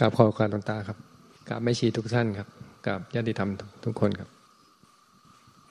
[0.00, 0.98] กราบขอการตงตาครับ
[1.48, 2.48] กราบไม่ชีทุกท่านครับ
[2.86, 3.50] กราบญาติธรรม
[3.84, 4.28] ทุกคนครับ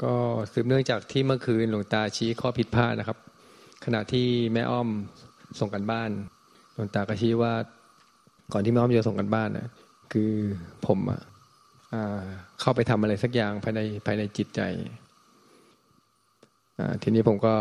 [0.04, 0.14] ก็
[0.54, 3.18] สืบเนื่องจากที่เมื่อคืนหลวงตาชี้ข้อผิดพลาดนะครับ
[3.86, 4.88] ขณะที่แม่อ้อม
[5.60, 6.10] ส่งกันบ้าน
[6.74, 7.54] หลวงตาก็ชี้ว่า
[8.54, 9.68] ก่อนที่แม่อ้อมจะส่งกันบ้านนะ
[10.12, 10.32] คือ
[10.86, 11.22] ผมอะ
[12.60, 14.62] เข้าไปทำอะไรสักอย่างภายในภายในจิตใจ
[17.02, 17.54] ทีนี้ผมก็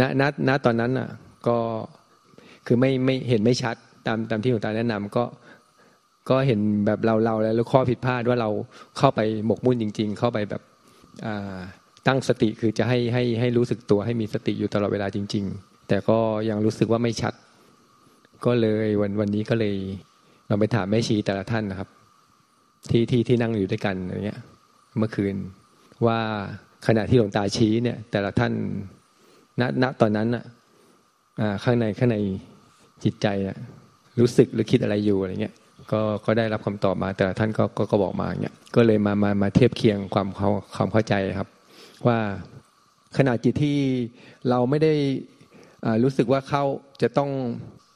[0.00, 1.08] ณณณตอนนั้นอะ
[1.48, 1.58] ก็
[2.66, 5.24] คือไม่ไม่เห็นไม่ชัดตามตามที่หลวงตาแนะนำก็
[6.30, 8.50] ก็เห็นแบบเราเราแล้วข้อผิดพลาดว่าเรา
[8.98, 10.62] เข้าไปหมกมุ่นจริง ๆ เข้าไปแบบ
[12.06, 16.18] ตั้งสติคือจะให้ให้ให้รู้สึกตัวให้มีสติอยู่ตลอดเวลาจริง ๆ แต่ก็
[16.48, 17.34] ยังรู้สึกว่าไม่ชัด
[18.44, 19.74] ก็เลยวันวันนี้ก็เลย
[20.48, 21.88] เราไปถามแม่ชีแต่ละท่านนะครับ
[22.90, 24.40] ที่ที่ที่นั่งอยู่ด้วยกันอย่างเงี้ย
[24.98, 25.36] เมื่อคืน
[26.06, 26.18] ว่า
[26.86, 28.52] ขณะที่หลวงตาชี้เนี่ย แต่ละท่าน
[29.60, 30.44] ณณตอนนั้นอะ
[31.64, 32.18] ข้างในข้างใน
[33.04, 33.56] จิตใจอะ
[34.20, 35.54] รู้สึกหรือคิดอะไรอยู่อะไรเงี้ย
[35.92, 41.48] ก็ก็ได้รับคำตอบมา แต่ท่านก็ก็ก็บอกมาเงี้ยก็เลยมามามาเทียบเคียงความเขาความเข้าใจครับ
[42.06, 42.18] ว่า
[43.16, 43.78] ขณะจิตที่
[44.48, 44.92] เราไม่ได้
[46.02, 46.62] รู้สึกว่าเขา
[47.02, 47.30] จะต้อง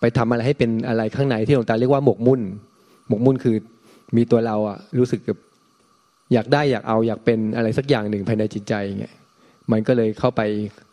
[0.01, 2.41] ไปทำอะไรให้เป็นอะไรข้างในที่หลวงตาเรียกว่าหมกมุ่น
[3.09, 3.57] หมกมุ่นคือ
[4.17, 5.39] มีตัวเราอะรู้สึกแบบ
[6.33, 9.15] อยากได้อยากเอาอยากเป็นอะไรสักอย่างหนึ่งภายในจิตใจเงี้ย
[9.73, 10.41] มันก็เลยเข้าไป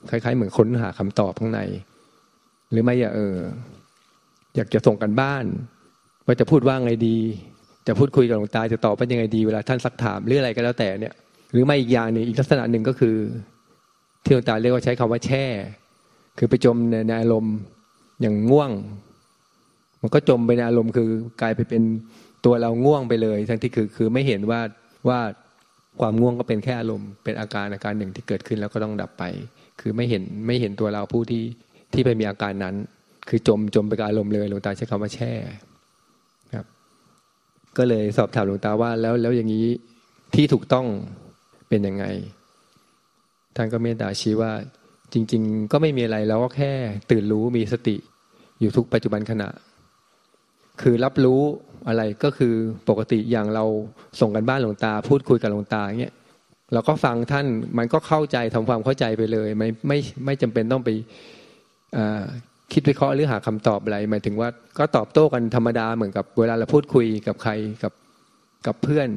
[0.09, 1.61] คล้าย ๆ เหมือนค้นหาคำตอบข้างใน
[2.71, 3.35] หรือไม่อย่าเออ
[4.55, 5.45] อยากจะส่งกันบ้าน
[6.27, 7.17] ว่าจะพูดว่าไงดี
[7.87, 11.13] จะพูดคุยกับหลวงตาจะตอบเป็นยังไงดีเวลาท่านซักถามหรืออะไรก็แล้วแต่เนี่ย
[11.51, 13.15] หรือไม่อีกอย่างหนึ่งอีกลักษณะหนึ่งก็คือ
[14.23, 15.45] ที่หลวงตาเรียกว่าใช้คำว่าแช่
[16.37, 17.55] คือไปจมในอารมณ์
[18.21, 18.71] อย่างง่วง
[20.01, 21.09] มันก็จมไปในอารมณ์คือ
[21.41, 21.83] กลายไปเป็น
[22.45, 24.61] ตัวเราง่วงไปเลย ทั้งที่คือคือไม่เห็นว่า
[25.07, 25.19] ว่า
[26.01, 29.23] ความง่วงก็เป็นแค่อารมณ์เป็นอาการอาการหนึ่งที่เกิดขึ้นแล้วก็ต้องดับไป
[29.81, 31.43] คือไม่เห็นไม่เห็นตัวเราผู้ที่
[31.93, 32.75] ที่ไปมีอาการนั้น
[33.29, 35.33] คือจมจมไปกับอารมณ์เลยหลวงตาใช้คำว่าแช่
[37.77, 39.67] ก็เลยสอบถามหลวงตาว่าแล้วแล้วอย่างนี้
[40.35, 40.85] ที่ถูกต้อง
[41.69, 42.05] เป็นยังไง
[43.55, 44.51] ท่านก็เมตตาชี้ว่า
[45.13, 46.71] จริง ๆ ก็ไม่มีอะไรแล้วก็แค่
[47.11, 47.95] ตื่นรู้มีสติ
[48.59, 49.49] อยู่ทุกปัจจุบันขณะ
[50.81, 51.41] คือรับรู้
[51.87, 52.53] อะไรก็คือ
[52.89, 53.65] ปกติอย่างเรา
[54.19, 56.13] ส่งกันบ้านหลวงตา พูดคุยกับหลวงตาเงี้ย
[56.73, 57.45] เราก็ฟังท่าน
[57.77, 60.89] มันก็เข้าใจทำความเข้าใจไปเลย ไม่ไม่ไม่จำเป็นต้องไป
[62.73, 67.51] คิดวิเคราะห์หรือหาคำตอบอะไรหมายถึงว่าก็ตอบโต้กันธรรมดาเหมือนกับเวลาเราพูดคุยกับใคร
[67.83, 67.93] กับ
[68.67, 69.09] กับเพื่อน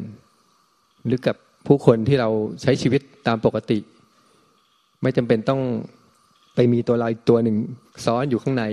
[1.06, 2.28] หรือกับผู้คนที่เรา
[2.62, 3.78] ใช้ชีวิตตามปกติ
[5.03, 5.60] ไม่จำเป็นต้อง
[6.55, 7.56] ไปมีตัวลายตัวหนึ่ง
[8.05, 8.65] ซ้อนอยู่ข้างใน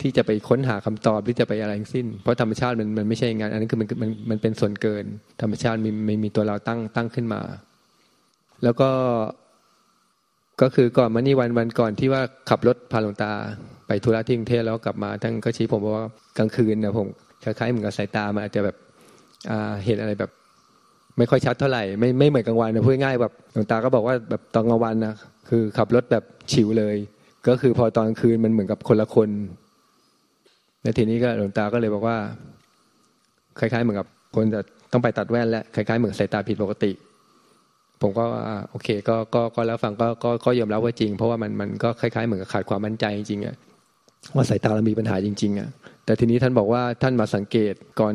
[0.00, 5.04] ที่จะไปค้นหาคำตอบหรือจะไปอะไรทั้งสิ้น เพราะธรรมชาติมันมันไม่ใช่งานอันนั้นคือมันมันมันเป็นส่วนเกิน
[5.42, 7.40] ธรรมชาติมีไม่มีตัวเราตั้งตั้งขึ้นมา
[8.64, 8.90] แล้วก็
[10.60, 13.30] ก็คือก่อนมานี่วันวันก่อนที่ว่าขับรถพาหลวงตา
[13.86, 16.06] ไปธุระที่กรุงเทพแล้วกลับมาท่านก็ชี้ผมว่า
[16.38, 17.06] กลางคืนนะผม
[17.44, 18.76] คล้ายๆเหมือนกับสายตามันอาจจะแบบ
[19.84, 20.30] เห็นอะไรแบบ
[21.18, 25.14] ไม่ค่อยชัดเท่าไหร่ไม่ไม่เหมือนกลางวันนะพูดง่ายแบบหลวงตาก็บอกว่าแบบตอนกลางวันนะ
[25.48, 26.96] คือขับรถแบบฉิวเลย
[27.48, 29.30] ก็คือพอตอนกลางคืนมันเหมือนกับคนละคน
[30.82, 32.16] ในทีนี้ก็หลวงตาก็เลยบอกว่า
[33.58, 34.60] คล้ายๆเหมือนกับคนจะ
[34.92, 36.90] ต้องไปตัดแว่นและคล้ายๆเหมือนสายตาผิดปกติ
[38.02, 38.24] ผมก็
[38.70, 43.56] โอเคก็ก็ก็แล้วฟังก็ก็ก็ยอมรับว่าจริง เพราะว่ามันมันก็คล้ายๆเหมือนกับขาดความมั่นใจจริงๆอะ
[44.34, 45.68] ว่าสายตาเรามีปัญหาจริง ๆอะ
[46.04, 48.14] แต่ทีนี้ท่านบอกว่าท่านมาสังเกตก่อน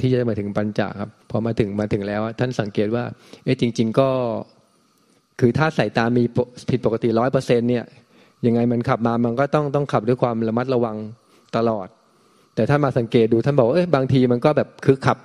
[0.00, 3.04] ที่จะมาถึงปัญจครับพอมาถึงมาถึงแล้ว ท่านสังเกตว่า
[3.44, 4.08] เอ๊ะจริง ๆ ก็
[5.40, 6.24] คือถ้าสายตามี
[6.70, 7.84] ผิดปกติร้อยเปอร์เซ็นเนี่ย
[8.46, 10.96] ยังไงมันขับมามันก็ต้องต้องขับด้วยความระมัดระวัง
[11.56, 11.88] ตลอด
[12.54, 15.18] แต่ท่านมาสังเกตดูท่านบอกเอ้ยบางทีมันก็แบบคือขับ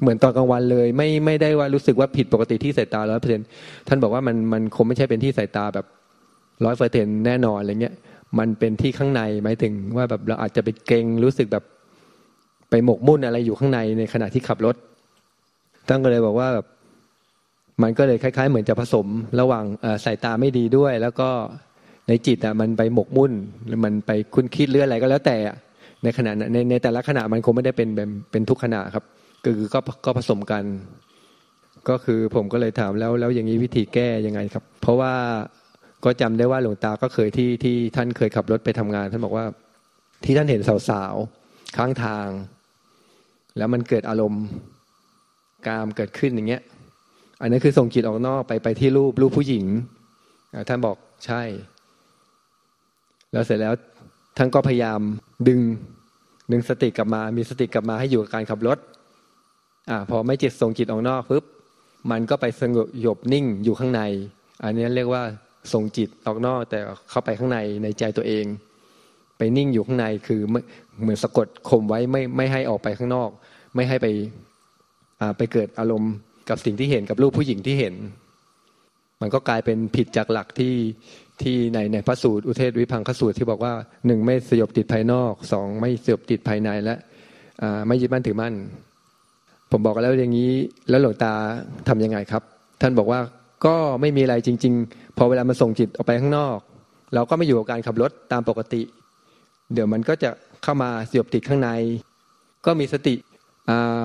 [0.00, 3.42] เหมือนตอนกลางวันเลย ไม่ไม่ได้ว่ารู้สึกว่าผิดปกติที่สายตาร้อยเปอร์เซ็น
[3.88, 5.86] ท่านบอกว่ามันมันคงไม่ใช่เป็นที่สายตาแบบ
[6.64, 7.94] ร้อยเปอร์เซ็นแน่นอนอะไรเงี้ย
[8.38, 11.64] มันเป็นที่ข้างในหมายถึงว่าแบบเราอาจจะไปเกรงรู้สึกแบบ
[12.70, 14.76] ไปหมกมุ่นอะไรอยู่ข้างในในขณะที่ขับรถ
[15.88, 16.66] ตั้งก็เลยบอกว่าแบบ
[17.82, 19.06] มันก็เลยคล้าย ๆ เหมือนจะผสม
[19.40, 19.64] ระหว่าง
[20.04, 21.28] สายตาไม่ดีด้วย แล้วก็
[22.08, 23.32] ในจิตอะมันไปหมกมุ่น
[23.66, 25.36] หรือมันไปคุ้นคิดเรื่องอะไรก็แล้วแต่
[26.02, 27.88] ในขณะในในแต่ละขณะมันคงไม่ได้เป็น
[28.30, 29.04] เป็นทุกขณะครับ
[29.48, 30.64] ก็คือก็ก็ผสมกัน
[31.88, 35.14] ก็คือผมก็เลยถามแล้วแล้วอย่างนี้วิธีแก้ยังไงครับ เพราะว่า
[36.04, 39.44] ก็จำได้ว่าหลวงตาก็เคยที่ที่ท่านเคยขับรถไปทำงาน ท่านบอกว่า
[40.24, 42.28] ที่ท่านเห็นสาวๆข้างทาง
[43.56, 44.44] แล้วมันเกิดอารมณ์
[45.66, 46.62] กามเกิดขึ้นอย่างเงี้ย
[47.40, 49.64] อันนั้นคือส่งจิตออกนอกไปไปที่รูปรูปผู้หญิง
[50.68, 50.96] ท่านบอก
[51.26, 51.42] ใช่
[53.32, 53.74] แล้วเสร็จแล้ว
[54.36, 55.00] ท่านก็พยายาม
[55.48, 55.60] ดึง
[56.52, 58.78] ดึงสติกลับมา มีสติกลับมาให้อยู่กับการขับรถ
[59.90, 61.44] อ่าพอไม่จิตส่งจิตออกนอกปุ๊บ
[62.10, 64.02] มันก็ไปสงบหยบนิ่งอยู่ข้างใน
[64.62, 65.22] อันนี้เรียกว่า
[65.72, 66.78] ส่งจิตออกนอกแต่
[67.10, 68.44] เข้าไปข้างในในใจตัวเอง
[69.38, 73.30] ไปนิ่งอยู่ข้างในคือเหมือนสะกดข่มไว้ไม่ไม่ให้ออกไปข้างนอก
[73.74, 74.06] ไม่ให้ไป
[75.36, 76.12] ไปเกิดอารมณ์
[76.48, 77.94] กับสิ่งที่เห็นกับรูปผู้หญิงที่เห็น
[79.20, 80.74] มันก็กลายเป็นผิดจากหลักที่
[81.42, 83.72] ที่ในในพระสูตรอุเทศวิพังคสูตรที่บอกว่า
[84.06, 86.94] หนึ่งไม่สยบติดภายนอกสองไม่สยบติดภายในและ
[87.86, 88.54] ไม่ยึดมั่นถือมั่น
[89.70, 90.50] ผมบอกแล้วอย่างนี้
[90.90, 91.32] แล้วหลวงตา
[91.88, 92.42] ทํำยังไงครับ
[92.80, 93.20] ท่านบอกว่า
[93.66, 96.58] ก็ไม่มีอะไรจริง ๆ พอเวลามันส่งจิตออกไปข้างนอก
[97.14, 98.82] เราก็ไม่อยู่กับการขับรถตามปกติ
[99.72, 100.30] เดี๋ยวมันก็จะ
[100.62, 101.70] เข้ามาสยบติดข้างใน
[102.66, 103.14] ก็มีสติ
[103.68, 104.04] อ่า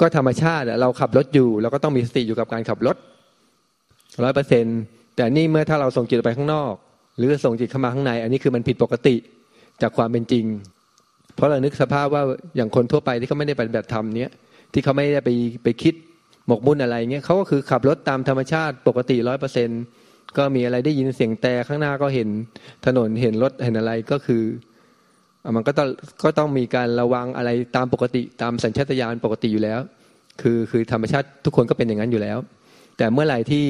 [0.00, 2.96] ก็ธรรมชาติเราขับรถอยู่เราก็ต้องมีสติอยู่กับการขับรถ
[4.24, 4.64] ร้อยเปอร์เซ็น
[5.16, 6.72] แต่นี่เมื่อถ้าเราส่งจิตไปข้างนอก
[7.16, 9.16] หรือส่งจิตเข้ามาข้างใน อันนี้คือมันผิดปกติ
[9.82, 10.44] จากความเป็นจริง
[11.34, 12.22] เพราะเรานึกสภาพว่า
[12.56, 14.30] อย่างคนทั่วไปที่เขาไม่ได้ปฏิบัติธรรมเนี้ย
[14.72, 15.30] ที่เขาไม่ได้ไป
[15.64, 15.94] ไปคิด
[16.46, 19.68] หมกมุ่นอะไรเงี้ยเขาก็คือขับรถตามธรรมชาติปกติร้อยเปอร์เซ็น
[20.36, 22.28] ก็มีอะไรได้ยินเสียงแต่ข้างหน้าก็เห็น
[22.86, 24.42] ถนนเห็นรถเห็นอะไรก็คือ
[25.56, 25.88] มันก็ต้อง
[26.24, 29.80] ก็ต้องมีการระวังอะไรตามปกติตามสัญชาตญาณปกติอยู่แล้ว
[30.40, 32.38] คือคือธรรมชาติทุกคนก็เป็นอย่างนั้นอยู่แล้ว
[32.98, 33.64] แต่เมื่อไหร่ที่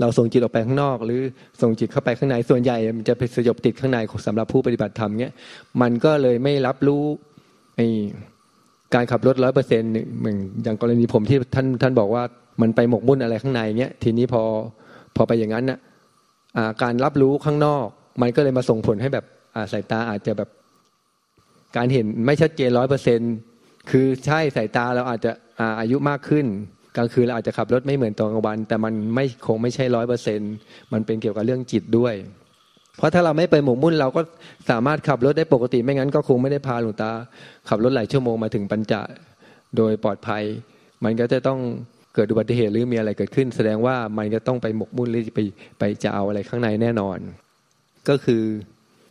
[0.00, 1.20] เราส่งจิตออกไปข้างนอก หรือ
[1.62, 5.32] ส่งจิตเข้าไปข้างในส่วนใหญ่ มันจะไปสยบติดข้างในสำหรับผู้ปฏิบัติธรรมเนี้ย
[5.80, 7.02] มันก็เลยไม่รับรู้
[7.76, 7.80] ไอ
[8.94, 12.22] การขับรถร้อยเปอร์เซ็นต์เหมือนอย่างกรณีผมที่ท่านท่านบอกว่า
[12.60, 14.42] มันไปหมกมุ่นอะไรข้างในเนี้ยทีนี้พอ
[15.16, 15.78] พอไปอย่างนั้นน่ะ
[16.82, 17.86] การรับรู้ข้างนอก
[18.22, 19.24] มันก็เลยมาส่งผลให้แบบ
[19.72, 20.48] สายตาอาจจะแบบ
[21.76, 23.20] การเห็นไม่ชัดเจนร้อยเปอร์เซ็น
[23.90, 25.32] คือใช่สายตาเราอาจจะ
[25.80, 26.46] อายุมากขึ้น
[26.96, 30.40] กลางคืนเราอาจจะขับรถไม่เหมือนตอนกลางวัน แต่มันไม่คงไม่ใช่ร้อยเปอร์เซ็น
[30.92, 32.14] มันเป็นเกี่ยวกับเรื่องจิตด้วย
[32.96, 34.20] เพราะถ้าเราไม่ไปหมกมุ่นเราก็
[34.70, 37.10] สามารถขับรถได้ปกติไม่งั้นก็คงไม่ได้พาหลวงตา
[37.68, 38.92] ขับรถหลายชั่วโมงมาถึงปัญจ
[39.76, 40.42] โดยปลอดภัย
[41.04, 41.58] มันก็จะต้อง
[42.14, 45.40] เกิดอุบัติเหตุหรือมีอะไรเกิดขึ้น แสดงว่ามันจะต้องไปหมกมุ่นหรือไป
[45.78, 47.18] ไปจะเอาอะไรข้างในแน่นอน
[48.08, 48.42] ก็คือ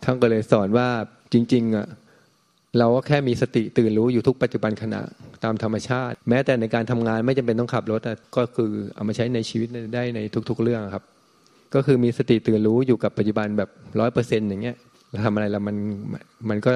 [0.03, 0.87] ท่านก็เลยสอนว่า
[1.33, 1.87] จริงๆอะ
[2.79, 5.01] เราก็แค่มีสติตื่นรู้อยู่ทุกปัจจุบันขณะ
[5.43, 8.01] ตามธรรมชาติ แม้แต่ในการทำงานไม่จำเป็นต้องขับรถ
[8.37, 11.03] ก็คือเอามาใช้ในชีวิตได้ในทุก ๆ เรื่องครับ
[11.75, 13.69] ก็คือมีสติตื่นรู้อยู่กับปัจจุบันแบบ
[13.99, 14.77] ร้อยเปอร์เซ็นต์อย่างเงี้ย
[15.09, 15.75] เราทำอะไรแล้วมัน
[16.49, 16.73] มันก็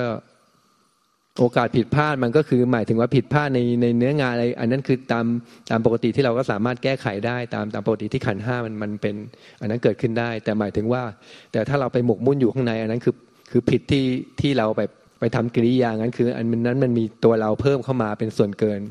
[1.40, 5.26] โอกาสผิดพลาดมันก็คือหมายถึงว่าผิดพลาดในในเนื้องานอะไร อันนั้นคือตาม
[5.70, 9.16] ตามปกติที่เราก็สามารถแก้ไขได้ตามตามปกติที่ขันห้ามันมันเป็น
[9.62, 11.04] อันนั้นเกิดขึ้นได้ แต่หมายถึงว่า
[11.52, 13.16] แต่ถ้าเราไปหมกมุ่นอยู่ข้างใน อันนั้นคือ
[13.52, 14.06] คือผิดที่
[14.42, 18.82] ที่เราแบบไปทำกิริยางั้นคือ อันนั้นมันมีตัวเราเพิ่มเข้ามาเป็นส่วนเกิน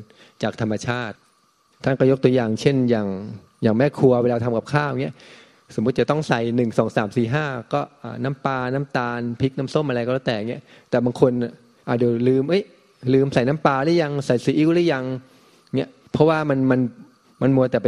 [0.43, 1.15] จากธรรมชาติ
[1.83, 3.07] ท่านก็ยกตัวอย่าง เช่นอย่าง
[3.63, 5.15] อย่างแม่ครัวเวลาทำกับข้าวเงี้ย
[5.75, 7.81] สมมุติจะต้องใส่หนึ่งสองสามสี่ห้าก็
[8.23, 11.31] น้ำปลาน้ำตาลพริกน้ำส้มอะไรก็แล้วแต่เงี้ยแต่บางคน
[11.87, 12.63] อ่าเดี๋ยวลืมเอ้ย
[13.13, 15.03] ลืมใส่น้ำปลาหรือยังใส่ซีอิ๊วหรือยัง
[15.75, 16.79] เนี่ยเพราะว่ามันมัน
[17.41, 17.87] มันมัวแต่ไป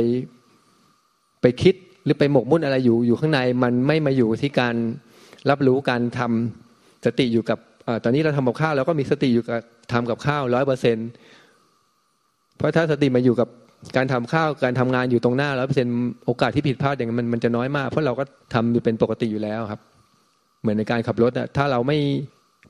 [1.42, 1.75] ไปคิด
[2.06, 4.75] หรือไปหมกมุ่นอะไรอยู่อยู่ข้างในมันไม่มาอยู่ที่การ
[5.50, 9.60] รับรู้การทำสติอยู่กับอตอนนี้เราทำกับข้าวเราก็มีสติอยู่กับ
[9.92, 10.98] ทำกับข้าวร้อยเปอร์เซ็น
[12.57, 13.50] เพราะถ้าสติมาอยู่กับ
[13.96, 15.94] การทำข้าวการทำงานอยู่ตรงหน้าร้อยเปอร์เซ็นต์
[16.26, 18.24] โอกาสที่ผิดพลาดอย่างมันมันจะน้อยมาก เพราะเราก็
[18.54, 19.82] ทำอยู่เป็นปกติอยู่แล้วครับ
[20.62, 21.98] เหมือนในการขับรถอะถ้าเราไม่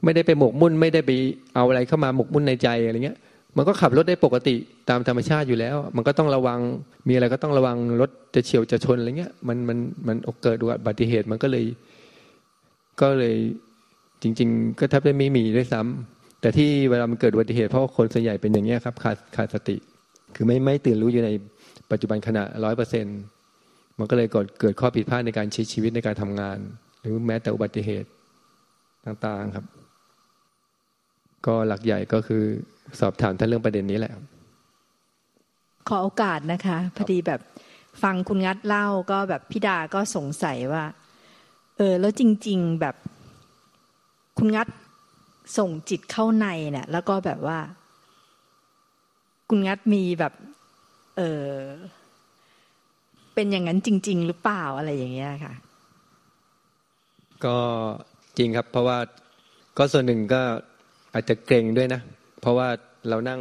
[0.03, 1.11] ไม่ได้ไปหมกมุ่น ไม่ได้ไป
[1.55, 3.17] เอาอะไรเข้ามาหมกมุ่นในใจอะไรเงี้ย
[3.57, 4.55] มันก็ขับรถได้ปกติ
[4.89, 6.59] ตามธรรมชาติอยู่แล้ว มันก็ต้องระวัง
[7.07, 11.65] มีอะไรก็ต้องระวังรถจะเฉียวจะชนอะไรเงี้ยมันมันมันเกิดอุบัติเหตุมันก็เลย
[13.01, 13.35] ก็เลย
[14.21, 19.75] จริง ๆ ก็แทบจะไม่มีด้วยซ้ำแต่ที่เวลามันเกิดอุบัติเหตุเพราะคนส่วนใหญ่เป็นอย่างนี้ยครับขาดขาดสติ
[20.35, 21.29] คือไม่ไม่ตื่นรู้อยู่ใน
[21.91, 23.05] ปัจจุบันขณะร้อยเปอร์เซ็น
[23.99, 26.57] มันก็เลยเกิดเกิดข้อผิดพลาดในการใช้ชีวิตในการทำงาน
[26.99, 28.09] หรือแม้แต่อุบัติเหตุ
[29.05, 29.65] ต่างๆครับ
[31.45, 32.43] ก็หลักใหญ่ก็คือ
[32.99, 34.13] สอบถามท่านเรื่องประเด็นนี้แหละ
[35.89, 37.41] ขอโอกาสนะคะ พอดีแบบ
[38.03, 40.85] ฟังคุณงัดเล่าก็แบบพิดาก็สงสัยว่า
[41.77, 42.95] เออ แล้วจริง ๆแบบ
[44.37, 44.67] คุณงัด
[45.57, 47.59] ส่งจิตเข้าในเนี่ยแล้วก็แบบว่า
[49.49, 50.33] คุณงัดมีแบบ
[51.17, 51.49] เออ
[53.33, 55.53] เป็นอย่างนั้นจริง ๆ หรือเปล่าอะไรอย่างเงี้ยค่ะ
[57.45, 57.57] ก็
[58.37, 58.97] จริงครับ เพราะว่า
[59.77, 60.41] ก็ส่วนหนึ่งก็
[61.13, 62.01] อาจจะเกรงด้วยนะ
[62.41, 62.67] เพราะว่า
[63.09, 63.39] เรานั่ง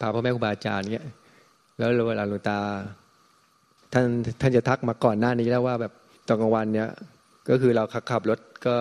[0.00, 1.06] พาพ่อแม่ครูบาอาจารย์เงี้ย
[1.78, 2.58] แล้วเวลาหลวงตา
[3.92, 4.06] ท่าน
[4.40, 5.92] ท่านจะทักมาก่อนหน้านี้แล้วว่าแบบ
[6.28, 6.88] ตอนกลางวันเนี้ย
[7.48, 8.74] ก็คือเราขับขับรถก็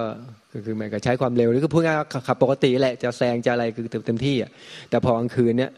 [0.66, 1.98] คือเหมือนกับใช้ความเร็วหรือก็พูดง่าย
[2.28, 4.52] ขับปกติแหละจะแซงจะอะไรคือเต็มที่อะ
[4.90, 5.72] แต่พอกลางคืนเนี้ย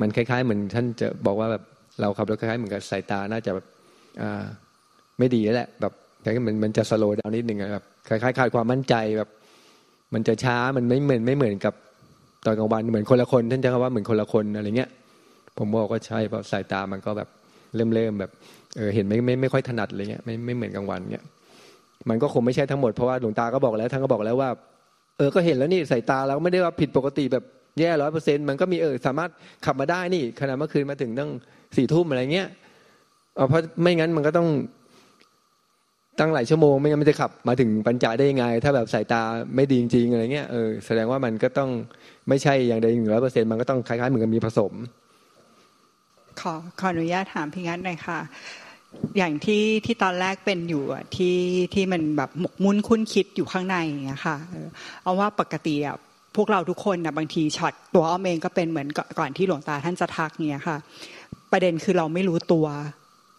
[0.00, 1.62] มันคล้าย ๆ เหมือนท่านจะบอกว่าแบบ
[2.00, 3.66] เราขับรถคล้ายๆเหมือนกับสายตาน่าจะแบบ
[4.22, 4.44] อ่า
[5.18, 9.28] ไม่ดีแหละ แบบแต่ก็มันมันจะสโลว์ดาวนิดหนึ่งแบบคล้ายๆขาดความมั่นใจแบบ
[10.14, 11.74] มันจะช้ามันไม่เหมือนไม่เหมือนกับ
[12.46, 14.90] ตอนกลางวันเหมือนคนละคนท่านจะว่าเหมือนคนละคนอะไรเงี้ย
[15.58, 17.28] ผมบอกก็ใช่เพราะสายตามันก็แบบ
[17.76, 18.30] เริ่มเริ่มแบบ
[18.76, 21.24] เออเห็นไม่ไม่ไม่ค่อยถนัดอะไรเงี้ยไม่ไม่เหมือนกลางวันเงี้ย
[22.08, 24.50] มันก็คงไม่ใช่ทั้งหมดเพราะว่าหลวงตาก็บอกแล้วท่านก็บอกแล้วว่า
[25.16, 27.44] เออก็เห็นแล้วนี่สายตาเราไม่ได้ว่าผิดปกติแบบ
[27.80, 29.30] แย่ร้อยเปอร์เซ็นมันก็มีเออสามารถ
[29.66, 31.30] ขับมาได้นี่ขณะเมื่อคืนมาถึงตั้ง
[31.76, 32.48] สี่ทุ่มอะไรเงี้ย
[33.48, 34.48] เพราะไม่งั้นมันก็ต้อง
[36.20, 39.22] ตั้งหลายชั่วโมงไม่งั้นมันจะขับมาถึงปัญจาได้ยังไง ถ้าแบบสายตา
[39.54, 41.70] ไม่ดีจริงๆอะไรเงี้ยเออแสดงว่ามันก็ต้อง
[42.28, 44.72] ไม่ใช่อย่างใดหนึ่งร้อยเปอร์เซ็นมันก็ต้องคล้ายๆเหมือนกับมีผสม
[46.40, 48.18] ขอขออนุญาตถามพี่งัดหน่อยค่ะ
[49.18, 50.82] อย่างที่ที่ตอนแรกเป็นอยู่
[51.16, 51.36] ที่
[51.74, 54.36] ที่มันแบบหมกมุ่นคุ้นคิดอยู่ข้างในอย่างเงี้ยค่ะ
[55.02, 55.96] เอาว่าปกติอะ
[56.36, 58.88] พวกเราทุกคนนะบางทีช็อตตัวอ้อมเองก็เป็นเหมือน
[59.18, 60.78] ก่อนที่หลวงตาท่านจะทักเงี้ยค่ะ
[61.52, 62.66] ประเด็นคือเราไม่รู้ตัว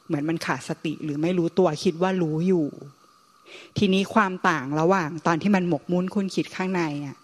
[0.07, 2.67] เหมือนมันขาดสติหรือไม่รู้ตัวคิดว่ารู้อยู่
[3.77, 7.17] ทีนี้ความต่างระหว่าง ตอนที่มันหมกมุ่นคุ้นคิดข้างในอะ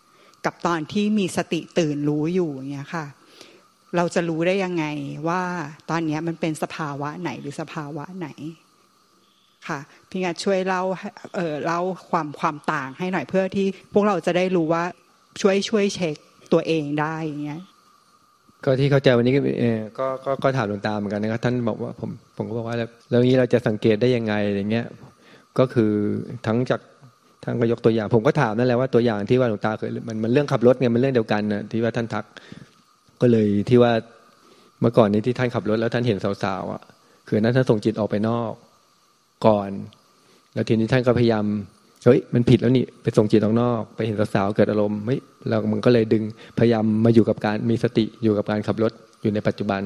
[0.45, 3.05] กับตอนที่มีสติตื่นรู้อยู่เงี้ยค่ะ
[3.95, 4.85] เราจะรู้ได้ยังไง
[5.27, 5.41] ว่า
[5.89, 8.27] ตอนนี้มันเป็นสภาวะไหนหรือสภาวะไหน
[9.67, 10.81] ค่ะพี่งาช่วยเล่า
[11.35, 14.83] เออเล่าความความต่างให้หน่อยเพื่อที่พวกเราจะได้รู้ว่า
[15.41, 16.15] ช่วยช่วยเช็ค
[16.53, 17.61] ตัวเองได้อย่างเงี้ย
[18.63, 19.41] ก็ที่เข้าใจวันนี้ก็
[19.99, 22.75] ก็ก็ก็ถามหลวงตาเหมือนกันนะครับท่านบอกว่าผมผมก็บอกว่า
[23.09, 24.85] แล้วนี้เราจะสังเกตได้ยังไงอย่างเงี้ย
[25.59, 25.91] ก็คือ
[26.47, 26.81] ทั้งจาก
[27.43, 32.25] ท่านก็ยกตัวอย่าง ผมก็ถามนั่นแหละว่าตัวอย่างที่ว่าหลวงตาเคยมันมันเรื่องขับรถไงมันเรื่องเดียวกันนะที่ว่าท่านทัก
[33.21, 33.91] ก็เลยที่ว่า
[34.81, 36.81] เมื่อก่อนนี้ที่ท่านขับรถแล้วท่านเห็นสาวๆอะ
[37.27, 38.53] คือนั้นท่านส่งจิตออกไปนอก
[39.45, 39.69] ก่อน
[40.53, 41.45] แล้วทีนี้ท่านก็พยายาม
[42.05, 45.19] เฮ้ยมันผิดแล้วนี่ไปส่งจิตออกนอก ไปเห็นสาวๆเกิดอารมณ์เฮ้ย
[45.49, 46.23] เรามันก็เลยดึง
[46.59, 48.91] พยายามมาอยู่กับการมีสติอยู่กับการขับรถ
[49.21, 49.81] อยู่ในปัจจุบัน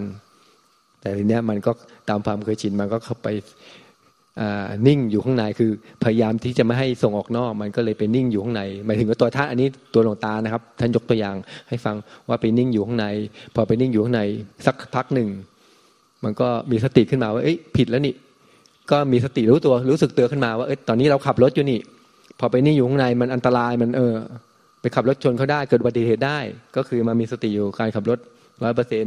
[1.01, 1.71] แต่ทีเนี้ยมันก็
[2.09, 3.27] ตามความเคยชินมันก็เข้าไป
[4.87, 5.71] นิ่งอยู่ข้างในคือ
[6.03, 11.35] พยายามที่จะไม่ให้ส่งออกนอก มันก็เลยไปนิ่งอยู่ข้างในหมายถึงว่าตัวท่านอันนี้ตัวหลวงตานะครับ ท่านยกตัวอย่าง
[11.69, 11.95] ให้ฟัง
[12.27, 13.05] ว่าไปนิ่งอยู่ข้างใน
[13.55, 14.21] พอไปนิ่งอยู่ข้างใน
[14.65, 15.29] สักพักหนึ่ง
[16.23, 18.13] มันก็มีสติขึ้นมาว่าเอ้ยผิดแล้วนี่
[18.91, 21.79] ก็มีสติรู้ตัวรู้สึกเตือนขึ้นมาว่าเอ้ยตอนนี้เราขับรถอยู่นี่
[22.39, 24.15] พอไปนี่อยู่ข้างในมันอันตรายมันเออ
[24.81, 26.39] ไปขับรถชนเขาได้เกิดอุบัติเหตุได้
[26.75, 28.19] ก็คือมามีสติอยู่การขับรถ
[28.63, 29.05] ร้อยเปอร์เซ็น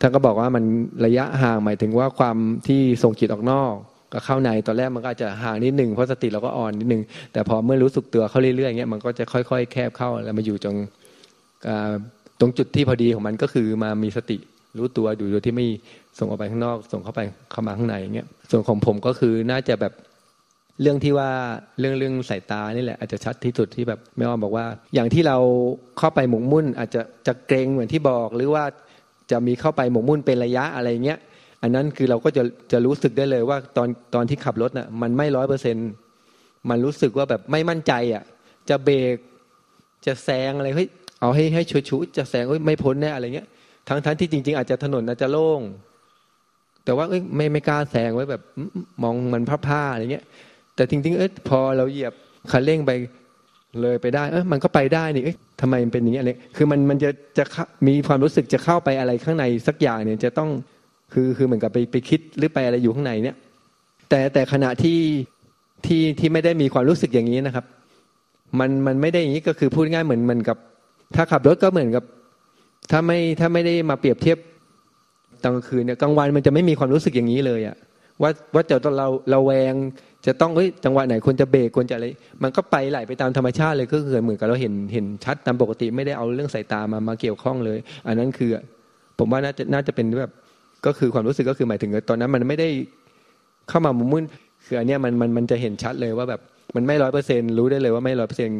[0.00, 0.64] ท่านก็บอกว่ามัน
[1.06, 2.36] ระยะห่างหมายถึงว่าความ
[2.68, 3.72] ที่ส่งจิตออกนอก
[4.12, 10.76] ก็เข้าในตอนแรกมันก็อาจจะห่างนิดหนึ่งเพราะสติเราก็อ่อนนิดหนึ่งแต่พอเมื่อรู้สึกตัวเข้าเรื่อยๆอย่างเงี้ยมันก็จะค่อย ๆ แคบเข้าแล้วมาอยู่ตรง
[12.40, 14.36] ตรงจุดที่พอดีของมันก็คือมามีสติ
[14.78, 15.66] รู้ตัวอยู่โดยที่ไม่
[16.18, 19.92] ส่งออกไปข้างนอก ส่งเข้าไปเข้ามาข้างในอย่างเงี้ยส่วนของผมก็คือน่าจะแบบ
[20.82, 21.30] เรื่องที่ว่า
[21.80, 25.38] เรื่องเรื่องสายตานี่แหละอาจจะชัดที่สุดที่แบบแม่อ้อมบอกว่า อย่างที่เรา
[25.98, 28.64] เข้าไปหมกมุ่น อาจจะจะเกรงเหมือนที่บอก หรือว่า
[29.30, 31.18] จะมีเข้าไปหมกมุ่นเป็นระยะอะไรเงี้ย
[31.62, 35.76] อันนั้นคือเราก็จะจะรู้สึกได้เลยว่าตอนตอนที่ขับรถน่ะมันไม่ร้อยเปอร์เซ็น
[36.70, 38.22] มันรู้สึกว่าแบบไม่มั่นใจอะ
[38.68, 39.16] จะเบรก
[40.06, 40.88] จะแซงอะไรเฮ้ย
[41.20, 43.48] เอาให้ให้ชุดจะแซงเฮ้ยไม่พ้นแน่อะไรเงี้ย
[43.88, 45.60] ทั้งทั้งที่จริง ๆ อาจจะถนนอาจจะโล่ง
[46.84, 48.42] แต่ว่าเอ้ยไม่ไม่กล้าแซงไว้แบบ
[49.02, 50.24] มองมันผ้าๆอะไรเงี้ย
[50.76, 52.12] แต่จริงๆเออพอเราเหยียบ
[52.50, 52.90] คันเร่งไป
[53.80, 57.44] เลยไปได้เออมันก็ไปได้นี่เอ๊ะทำไมมันเป็นอย่างนี้อะไรคือมันมันจะจะ
[57.86, 60.50] มีความรู้สึกจะเข้าไปอะไรข้างในสักอย่างเนี่ยจะต้อง
[61.12, 63.36] คือคือเหมือนกับไปไปคิดหรือไปอะไรอยู่ข้างในเนี่ย
[64.08, 64.98] แต่แต่ขณะที่
[65.86, 67.64] ที่ที่ไม่ได้มีความรู้สึกอย่างนี้นะครับ
[68.58, 70.58] มันมันไม่ได้อย่างนี้ก็คือพูดง่ายเหมือนมันกับ
[71.16, 72.04] ถ้าขับรถก็เหมือนกับ
[72.90, 74.38] ถ้าไม่ถ้าไม่ได้มาเปรียบเทียบ
[75.42, 77.76] ตอนกลางคืนเนี่ยกลางวันมันจะไม่มีความรู้สึกอย่างนี้เลยอะ
[78.22, 79.74] ว่าว่าจะเราเราแวง
[80.26, 82.06] จะต้องเฮ้ยจังหวะไหนควรจะเบรกควรจะอะไร
[82.42, 88.50] มันก็ไปไหลไปตามธรรมชาติเลยก็คือเหมือนกับเราเห็นเห็นชัดตามปกติไม่ได้เอาเรื่องสายตามามาเกี่ยวข้องเลย อันนั้นคือ
[89.18, 90.32] ผมว่าน่าจะน่าจะเป็นแบบ
[90.86, 92.68] ก็คือความรู้สึกก็คือหมายถึงตอนนั้น มันไม่ได้
[93.68, 94.24] เข้ามามุมมุ่น
[94.66, 96.40] คืออันเนี้ยมันมันมันจะเห็นชัดเลยว่าแบบ
[96.76, 98.50] มันไม่ร้อยเปอร์เซ็นรู้ได้เลยว่าไม่ร้อยเปอร์เซ็น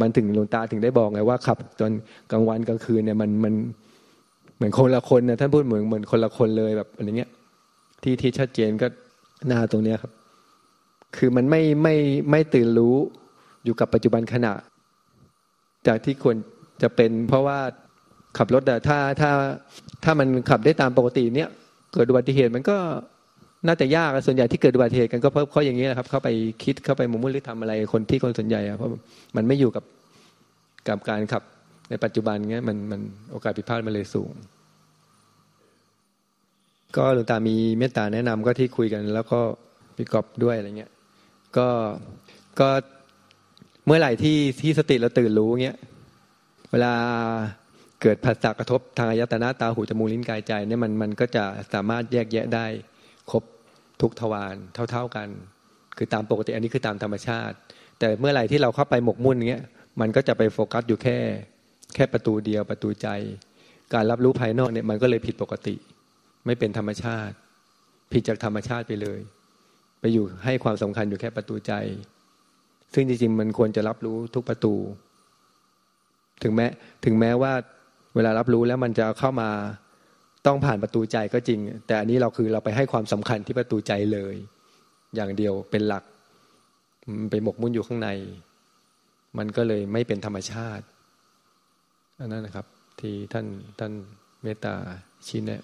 [0.00, 1.90] มันถึงหลวงตาถึงได้บอกไงว่าขับจน
[2.32, 3.54] กลางวันกลางคืนเนี่ยมันมัน
[4.56, 7.30] เหมือนคนละคนนะท่านพูดเหมือนเหมือนคนละคนเลยแบบอะไรเงี้ย
[8.02, 8.86] ที่ที่ชัดเจนก็
[9.46, 10.12] หน้าตรงเนี้ยครับ
[11.16, 11.94] คือมันไม่ไม่
[12.30, 12.96] ไม่ตื่นรู้
[13.64, 14.52] อยู่กับปัจจุบันขณะ
[15.86, 16.36] จากที่ควร
[16.82, 17.58] จะเป็น เพราะว่า
[18.38, 19.30] ขับรถอะถ้าถ้า
[20.04, 21.48] ถ้ามันขับได้ตามปกติเนี้ย
[21.94, 22.76] เกิดอุบัติเหตุมันก็
[23.66, 26.28] น่าจะยากส่วนใหญ่ที่เกิดอุบัติเหตุกันก็เพราะเขาอย่างนี้แหละครับ เข้าไป
[26.64, 28.90] คิดเข้าไปมุ่มุ่งหรือทำอะไรคนที่คนส่วนใหญ่อะเพราะ
[29.36, 29.84] มันไม่อยู่กับ
[30.88, 31.42] กับการขับ
[31.90, 33.00] ในปัจจุบันเงี้ยมันมัน
[33.32, 34.30] โอกาสผิดพลาดมันเลยสูง
[36.96, 39.40] ก็หลวงตามีเมตตาแนะนำก็ที่คุยกัน แล้วก็
[39.96, 40.90] พี่กอบด้วยอะไรเงี้ย
[41.56, 41.68] ก็
[42.60, 42.68] ก็
[43.86, 45.78] เมื่อไหร่ที่ที่สติเราตื่นรู้เงี้ย
[46.70, 46.94] เวลา
[48.02, 52.66] เกิดผัสสะกระทบทางอายตนะตาหูจมูกลิ้นกายใจเนี่ยมันมันก็จะสามารถแยกแยะได้
[53.30, 53.42] ครบ
[54.00, 54.54] ทุกทวาร
[54.90, 55.28] เท่า ๆกัน
[55.96, 57.56] คือตามปกติอันนี้คือตามธรรมชาติ
[57.98, 59.64] แต่เมื่อไหร่ที่เราเข้าไปหมกมุ่นเงี้ย
[60.00, 61.18] มันก็จะไปโฟกัสอยู่แค่
[61.94, 63.08] แค่ประตูเดียวประตูใจ
[63.94, 65.74] การรับรู้ภายนอกเนี่ยมันก็เลยผิดปกติ
[66.46, 67.34] ไม่เป็นธรรมชาติ
[68.12, 69.20] ผิดจากธรรมชาติไปเลย
[70.00, 71.72] ไปอยู่ให้ความสำคัญอยู่แค่ประตูใจ
[72.94, 74.74] ซึ่งจริงๆ มันควรจะรับรู้ทุกประตู
[76.42, 76.66] ถึงแม้
[77.04, 77.52] ถึงแม้ว่า
[78.14, 79.50] เวลารับรู้แล้วมันจะเข้ามา
[80.46, 84.34] ต้องผ่านประตูใจก็จริง แต่อันนี้เราคือเราไปให้ความสำคัญที่ประตูใจเลย
[85.16, 86.04] อย่างเดียวเป็นหลัก
[87.30, 88.08] ไปหมกมุ่นอยู่ข้างใน
[89.38, 90.84] มันก็เลยไม่เป็นธรรมชาติ
[92.20, 92.66] อันนั้นนะครับ
[93.00, 93.46] ที่ท่าน
[93.78, 93.92] ท่าน
[94.42, 94.74] เมตตา
[95.26, 95.62] ชี้แนะ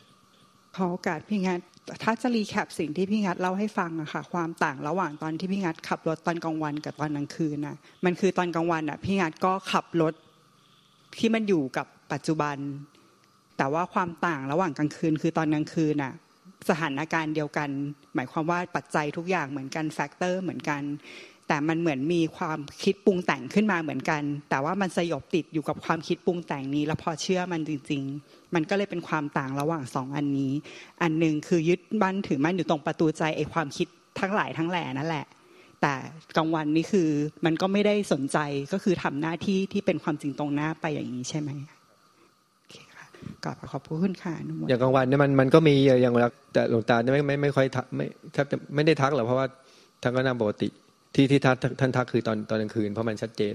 [0.77, 1.61] ขอโอกาสพี่งัด
[2.03, 10.15] ถ้าจะ recap สิ่งที่พี่งัดเล่าให้ฟังอะค่ะ ความต่างระหว่างตอนที่พี่งัดขับรถตอนกลางวันกับตอนกลางคืนนะมันคือตอนกลางวันอะพี่งัดก็ขับรถ
[11.19, 12.57] ที่มันอยู่กับปัจจุบัน
[13.57, 16.13] แต่ว่าความต่างระหว่างกลางคืน คือตอนกลางคืนอะ
[16.69, 17.69] สถานการณ์เดียวกัน
[18.15, 20.83] หมายความว่าปัจจัยทุกอย่างเหมือนกัน factor เหมือนกัน
[21.49, 30.53] แต่มันเหมือนมีความคิดปรุงแต่งขึ้นมาเหมือนกัน แต่ว่ามันสยบติดอยู่กับความคิดปรุงแต่งนี้ แล้วพอเชื่อมันจริง ๆ มันก็เลยเป็นความต่างระหว่างสองอันนี้
[31.03, 33.87] อันหนึ่งคือยึดมั่นถือมั่นอยู่ตรงประตูใจไอ้ความคิด
[34.21, 35.27] ทั้งหลายทั้งแหล่นั่นแหละ
[35.81, 35.95] แต่
[36.37, 37.09] กลางวันนี่คือ
[37.45, 38.39] มันก็ไม่ได้สนใจ
[38.73, 41.51] ก็คือทำหน้าที่ที่เป็นความจริงตรงหน้าไปอย่างนี้ใช่ไหม
[42.59, 43.07] โอเคค่ะ
[43.45, 49.47] กอบขอบคุณค่ะนุอย่างกลางวันเนี่ยมันมันก็มีอย่างเวลาแต่หลวงตาไม่ไม่ไม่ค่อยทักไม่แทบจะไม่ได้ทักหรอกเพราะว่า
[50.03, 50.69] ทั้งก็นั่งปกติ
[51.15, 51.41] ที่ที่
[51.81, 53.55] ท่านทักคือตอนตอนกลางคืนเพราะมันชัดเจน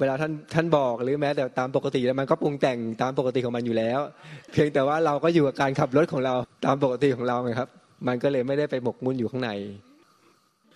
[0.00, 4.00] เวลาท่านท่านบอกหรือแม้แต่ตามปกติแล้วมันก็ปรุงแต่งตามปกติของมันอยู่แล้ว
[4.52, 7.68] เพียงแต่ว่าเราก็อยู่กับการขับรถของเราตามปกติของเราไงครับ
[8.08, 9.50] มันก็เลยไม่ได้ไปหมกมุ่นอยู่ข้างใน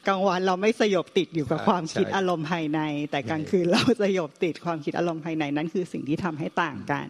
[0.08, 2.80] กลางวันเราไม่สยบติดอยู่กับความคิดอารมณ์ภายใน
[3.10, 7.08] แต่กลางคืนเราสยบติดความคิดอารมณ์ภายในนั่นคือสิ่งที่ทำให้ต่างกัน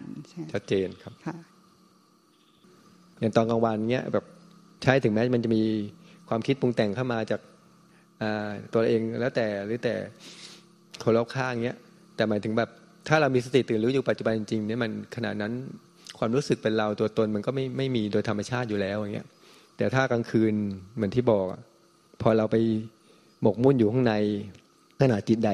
[0.54, 1.12] ชัดเจนครับ
[3.20, 4.24] อย่างตอนกลางวันเนี้ยแบบ
[4.82, 5.62] ใช่ถึงแม้มันจะมี
[6.28, 7.40] ความคิดปรุงแต่งเข้ามาจาก
[8.74, 9.94] ตัวเองแล้วแต่หรือแต่
[11.02, 11.78] คนรอบข้างเนี้ย
[12.16, 12.70] แต่หมายถึงแบบ
[13.08, 15.52] ถ้าเรามีสติตื่นรู้อยู่ปัจจุบันจริงเนี่ยมันขณะนั้น
[16.18, 19.26] ความรู้สึกเป็นเราตัวตนมันก็ไม่ไม่มีโดยธรรมชาติอยู่แล้วอย่างเงี้ย
[19.76, 20.54] แต่ถ้ากลางคืน
[20.94, 21.44] เหมือนที่บอก
[22.22, 22.56] พอเราไป
[23.42, 24.14] หมกมุ่นอยู่ข้างใน
[25.00, 25.50] ขณะจิตใด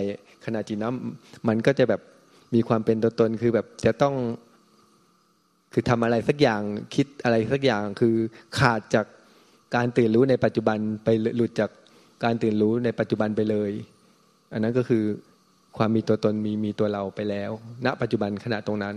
[0.46, 2.01] ขณะจิตน้ำมันก็จะแบบ
[2.55, 4.14] มีความเป็นตัวตนคือแบบจะต้อง
[5.72, 6.62] คือทำอะไรสักอย่าง
[6.94, 8.14] คิดอะไรสักอย่างคือ
[8.59, 9.07] ขาดจาก
[9.75, 11.70] การตื่นรู้ในปัจจุบันไปหลุดจาก
[12.24, 13.70] การตื่นรู้ในปัจจุบันไปเลย
[14.52, 15.04] อันนั้นก็คือ
[15.78, 17.50] ความมีตัวตนมีมีตัวเราไปแล้ว
[17.87, 18.96] ณ ปัจจุบันขณะตรงนั้น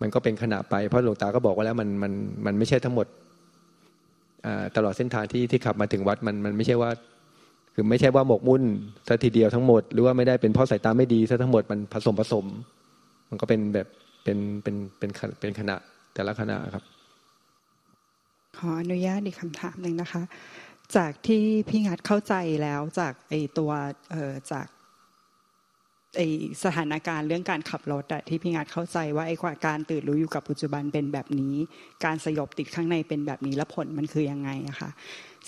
[0.00, 2.12] มันก็เป็นขณะไป เพราะหลวงตาก็บอกว่าแล้วมันมัน
[2.46, 3.06] มันไม่ใช่ทั้งหมด
[4.76, 6.90] ตลอดเส้นทางที่ที่ขับมาถึงวัดมันมันไม่ใช่ว่า
[7.74, 8.62] คือไม่ใช่ว่าหมกมุ่น
[9.08, 12.44] ซะทีเดียวทั้งหมด หรือว่าไม่ได้เป็นเพราะสายตาไม่ดีซะทั้งหมดมันผสมผสม
[13.30, 13.86] มันก็เป็นแบบ
[14.24, 15.76] เป็นเป็นเป็นเป็นขณะ
[16.14, 16.84] แต่ละขณะครับ
[18.56, 20.22] ขออนุญาตอีกคำถามหนึ่งนะคะ
[20.96, 23.70] จากที่พี่งัดเข้าใจแล้วจากไอตัว
[24.10, 24.66] เอ่อจาก
[26.16, 26.20] ไอ
[26.64, 29.32] สถานการณ์เรื่องการขับรถอะที่พี่งัดเข้าใจว่าไอ
[29.66, 31.54] การตื่นรู้อยู่กับปัจจุบันเป็นแบบนี้
[32.04, 34.90] การสยบติดข้างในเป็นแบบนี้แล้วผลมันคือยังไงอะคะ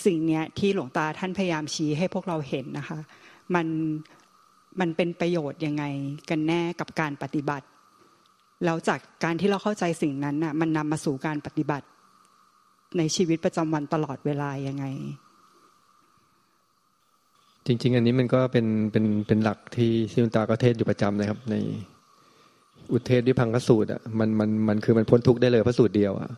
[0.04, 2.98] สิ่งเนี้ยที่หลวงตาท่านพยายามชี้ให้พวกเราเห็นนะคะ
[3.54, 3.66] มัน
[4.80, 5.84] มันเป็นประโยชน์ยังไง
[6.30, 7.66] กันแน่กับการปฏิบัติ
[8.64, 11.86] แล้วจากการที่เราเข้าใจสิ่งนั้นน่ะมันนำมาสู่การปฏิบัติ
[12.98, 14.84] ในชีวิตประจำวันตลอดเวลายังไง
[17.68, 21.54] จริง ๆ อันนี้มันก็เป็นเป็นเป็นหลักที่ซิมตาก็เทศอยู่ประจำนะครับ ใน
[22.92, 26.30] อุเทศวิพังคสูตรอะมันมันมันคือมันพ้นทุกข์ได้เลยพระสูตรเดียวอะ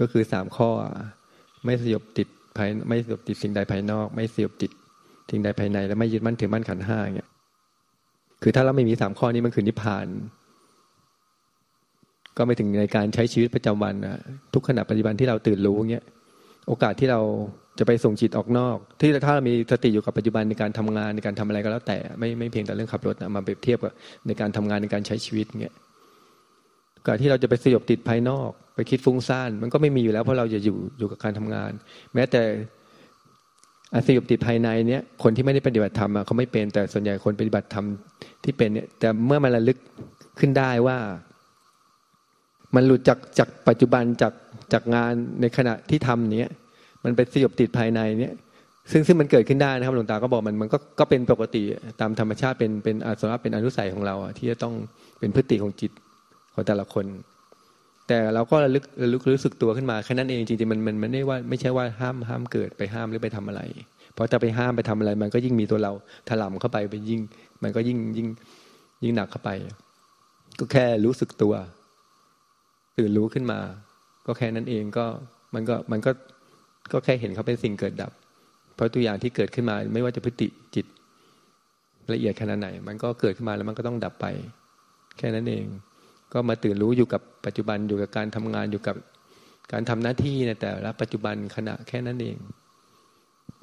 [0.00, 0.70] ก็คือสามข้อ
[1.64, 4.70] ไม่สยบติดภายไม่สยบติดสิ่งใดภายนอก ไม่สยบติด
[5.30, 7.30] สิ่งใดภายใน และไม่ยึดมั่นถือมั่นขันห้าเงี้ย
[8.42, 10.06] คือถ้าเราไม่มีสามข้อนี้มันคือนิพพาน
[12.36, 14.18] ก็ไม่ถึงในการใช้ชีวิตประจำวันนะ
[14.54, 16.04] ทุกขณะปัจจุบันที่เราตื่นรู้เงี้ย
[16.68, 17.20] โอกาสที่เรา
[17.78, 23.92] จะไปส่งจิตออกนอก ที่ถ้าเรามีสติอยู่กับปัจจุบันในการทำงานในการทำอะไรก็แล้วแต่ไม่ไม่เพียงแต่เรื่องขับรถนะมาเปรียบเทียบกับ
[24.26, 25.74] ในการทำงานในการใช้ชีวิตเงี้ย
[27.06, 31.70] การที่เราจะไปสยบติดภายนอก ไปคิดฟุ้งซ่านมันก็ไม่มีอยู่แล้วเพราะเราจะอยู่อยู่กับการทำงาน
[32.14, 32.42] แม้แต่
[34.06, 37.86] สยบติดภายในเนี้ยคนที่ไม่ได้ปฏิบัติธรรมเขาไม่เป็นแต่ส่วนใหญ่คนปฏิบัติธรรม
[38.44, 39.78] ที่เป็นเนี่ยแต่เมื่อมันระลึก
[40.38, 40.98] ขึ้นได้ว่า
[42.74, 44.32] มันหลุดจากจากปัจจุบันจาก
[44.72, 46.52] จากงานในขณะที่ทำเนี้ย
[47.04, 48.34] มันไปสยบติดภายในเนี่ย
[48.92, 51.62] ซึ่งซึ่งมันเกิดขึ้นได้นะครับหลวงตาก็บอกมันมันก็ก็เป็นปกติ
[52.00, 54.74] ตามธรรมชาติเป็นเป็นอาสวะเป็นอนุสัยของเราที่จะต้อง
[55.18, 55.92] เป็นพฤติของจิต
[56.54, 57.06] ของแต่ละคน
[58.08, 63.62] แต่เราก็ระลึกระลึกรู้สึกตัวขึ้นมาแค่นั้นเองจริงๆมันมันไม่ได้ว่าไม่ใช่ว่าห้ามห้ามเกิดไปห้ามหรือไปทำอะไร
[64.14, 65.92] เพราะถ้าไปห้ามไปทำอะไร มันก็ยิ่งมีตัวเรา
[66.28, 67.20] ถล่มเข้าไปไปยิ่ง
[67.62, 68.28] มันก็ยิ่งยิ่ง
[69.02, 69.50] ยิ่งหนักเข้าไป
[70.58, 71.54] ก็แค่รู้สึกตัว
[72.98, 73.58] ตื่นรู้ขึ้นมา
[74.26, 75.06] ก็แค่นั้นเองก็
[75.54, 76.10] มันก็มันก็
[76.92, 78.12] ก็แค่เห็นเขาเป็นสิ่งเกิดดับ
[78.74, 80.86] เพราะตัวอย่างที่เกิดขึ้นมาไม่ว่าจะพฤติจิต
[82.12, 84.26] ละเอียดขนาดไหน มันก็เกิดขึ้นมาแล้วมันก็ต้องดับไป
[85.18, 85.64] แค่นั้นเอง
[86.32, 88.96] ก็มาตื่นรู้อยู่กับปัจจุบันอยู่กับการทำงานอยู่กับ
[89.72, 92.36] การทำหน้าที่ในแต่ละปัจจุบันขณะแค่นั้นเอง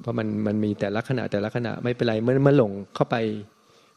[0.00, 3.16] เพราะมันมันมีแต่ละขณะแต่ละขณะไม่เป็นไรเมื่อเมื่อหลงเข้าไป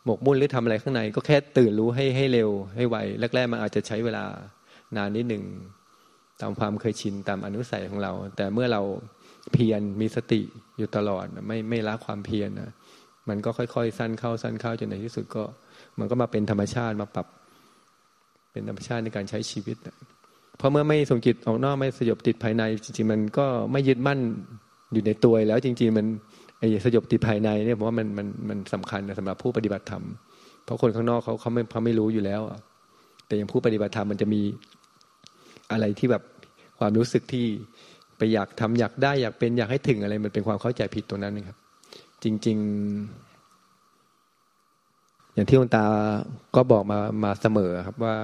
[0.05, 2.95] หมกมุ่นหรือทำอะไรข้างใน ก็แค่ตื่นรู้ให้ให้เร็วให้ไว
[3.35, 4.23] แรกๆมันอาจจะใช้เวลา
[4.97, 5.43] นานนิดหนึ่ง
[6.41, 8.81] ตามความเคยชินตามอนุสัยของเรา แต่เมื่อเรา
[9.53, 10.41] เพียรมีสติ
[10.77, 12.71] อยู่ตลอด ไม่ไม่ละความเพียรนะ
[13.29, 15.43] มันก็ค่อยๆ สั้นเข้าสั้นเข้าจนในที่สุดก็
[15.99, 17.27] มันก็มาเป็นธรรมชาติมาปรับ
[18.51, 19.77] เป็นธรรมชาติในการใช้ชีวิต
[20.57, 24.19] เพราะเมื่อไม่ส่งจิตออกนอกไม่สยบติดภายใน จริงๆ มันก็ไม่ยึดมั่น
[24.93, 26.05] อยู่ในตัวแล้วจริง ๆ มัน
[26.59, 30.03] ไอ้สยบติดภายในเนี่ยผมว่ามันมันมันสำคัญนะสำหรับผู้ปฏิบัติธรรม
[30.63, 32.41] เพราะคนข้างนอกเขาเขาไม่เขาไม่รู้อยู่แล้ว
[33.25, 34.41] แต่อย่างผู้ปฏิบัติธรรมมันจะมี
[35.71, 36.23] อะไรที่แบบ
[36.79, 37.45] ความรู้สึกที่
[38.19, 41.57] ไปอยากทำอยากได้อยากเป็นอยากให้ถึงอะไร มันเป็นความเข้าใจผิดตรงนั้นนะครับ
[42.23, 42.65] จริง ๆ
[45.33, 45.83] อย่างที่คุณตา
[46.55, 48.15] ก็บอกมามาเสมอครับว่า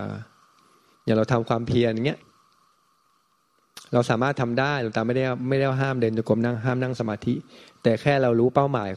[1.05, 2.19] อย่างเราทำความเพียรอย่างเงี้ย
[3.93, 7.33] เราสามารถทำได้หลวงตาไม่ได้ไม่ได้ห้ามเดินจงกรมนั่งห้ามนั่งสมาธิ
[7.83, 8.89] แต่แค่เรารู้เป้าหมาย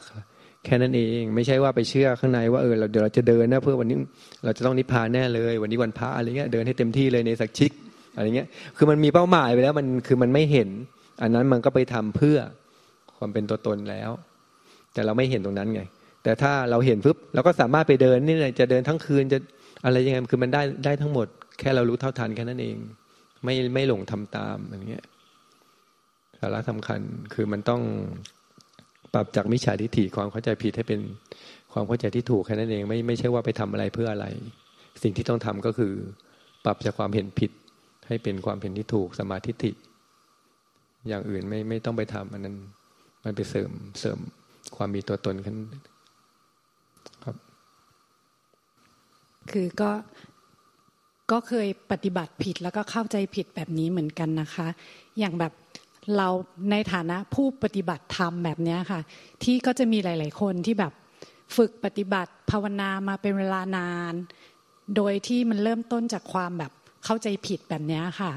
[0.64, 3.96] แค่นั้นเอง ไม่ใช่ว่าไปเชื่อข้างในว่าเออเราเดี๋ยวเราจะเดินนะเพื่อวันนี้
[4.44, 7.72] เราจะต้องนิพพานแน่เลย วันนี้วันพระอะไรเงี้ยเดินให้เต็มที่เลยในสักชิก
[8.18, 10.68] อะไรเงี้ย คือมันมีเป้าหมายไปแล้วมันคือมันไม่เห็น
[11.22, 12.38] อันนั้นมันก็ไปทำเพื่อ
[13.18, 14.10] ความเป็นตัวตนแล้ว
[14.94, 15.82] แต่เราไม่เห็นตรงนั้นไง
[16.22, 19.38] แต่ถ้าเราเห็นปุ๊บเราก็สามารถไปเดินนี่เลยจะเดินทั้งคืนจะ
[19.84, 21.26] อะไรยังไงคือมันได้ได้ทั้งหมด
[21.60, 22.76] แค่เรารู้เท่าทันแค่นั้นเอง
[23.44, 25.04] ไม่ไม่หลงทำตามอย่างเงี้ย
[26.40, 27.00] สาระสำคัญ
[27.34, 27.82] คือมันต้อง
[29.14, 31.00] ปรับจากมิจฉาทิฏฐิความเข้าใจผิดให้เป็น
[31.72, 34.26] ความเข้าใจที่ถูกแค่นั้นเอง ไม่ไม่ใช่ว่าไปทำอะไรเพื่ออะไร
[35.02, 35.92] สิ่งที่ต้องทำก็คือ
[36.64, 37.50] ปรับจากความเห็นผิด
[38.08, 39.70] ให้เป็นความเห็นที่ถูกสมาธิิ
[41.08, 42.56] อย่างอื่นไม่ไม่ต้องไปทำอันนั้น
[43.24, 44.18] มันไปเสริมเสริม
[44.76, 45.56] ความมีตัวตนขึ้น
[47.24, 47.36] ครับ
[49.50, 49.90] คือก็
[51.30, 54.66] ก็เคยปฏิบัติผิดแล้วก็เข้าใจผิดแบบนี้เหมือนกันนะคะ
[55.18, 55.52] อย่างแบบ
[56.16, 56.28] เรา
[56.70, 59.00] ในฐานะผู้ปฏิบัติธรรมแบบนี้ค่ะ
[59.42, 60.92] ที่ก็จะมีหลาย ๆ คนที่แบบ
[61.56, 64.14] ฝึกปฏิบัติภาวนามาเป็นเวลานาน
[64.96, 66.72] โดยที่มันเริ่มต้นจากความแบบ
[67.10, 68.32] เข้าใจผิดแบบนี้ค่ะ